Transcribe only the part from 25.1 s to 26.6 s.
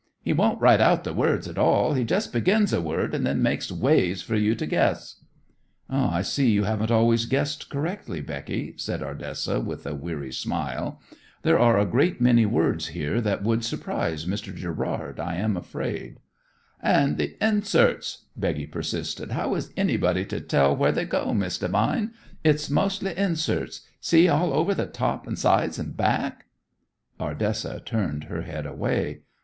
and sides and back."